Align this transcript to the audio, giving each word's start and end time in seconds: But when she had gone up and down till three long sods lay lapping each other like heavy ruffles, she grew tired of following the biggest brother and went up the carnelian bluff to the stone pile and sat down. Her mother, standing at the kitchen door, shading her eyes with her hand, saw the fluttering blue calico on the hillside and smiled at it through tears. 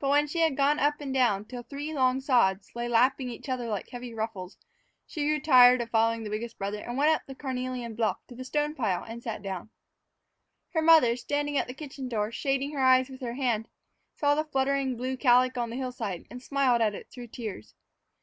But 0.00 0.10
when 0.10 0.26
she 0.26 0.40
had 0.40 0.54
gone 0.54 0.78
up 0.78 1.00
and 1.00 1.14
down 1.14 1.46
till 1.46 1.62
three 1.62 1.94
long 1.94 2.20
sods 2.20 2.72
lay 2.74 2.88
lapping 2.88 3.30
each 3.30 3.48
other 3.48 3.68
like 3.68 3.88
heavy 3.88 4.12
ruffles, 4.12 4.58
she 5.06 5.24
grew 5.26 5.40
tired 5.40 5.80
of 5.80 5.88
following 5.88 6.24
the 6.24 6.28
biggest 6.28 6.58
brother 6.58 6.80
and 6.80 6.98
went 6.98 7.10
up 7.14 7.22
the 7.26 7.34
carnelian 7.34 7.94
bluff 7.94 8.18
to 8.28 8.34
the 8.34 8.44
stone 8.44 8.74
pile 8.74 9.02
and 9.02 9.22
sat 9.22 9.40
down. 9.40 9.70
Her 10.74 10.82
mother, 10.82 11.16
standing 11.16 11.56
at 11.56 11.68
the 11.68 11.72
kitchen 11.72 12.06
door, 12.06 12.30
shading 12.30 12.72
her 12.72 12.82
eyes 12.82 13.08
with 13.08 13.22
her 13.22 13.32
hand, 13.32 13.68
saw 14.14 14.34
the 14.34 14.44
fluttering 14.44 14.94
blue 14.94 15.16
calico 15.16 15.62
on 15.62 15.70
the 15.70 15.76
hillside 15.76 16.26
and 16.30 16.42
smiled 16.42 16.82
at 16.82 16.94
it 16.94 17.08
through 17.10 17.28
tears. 17.28 17.72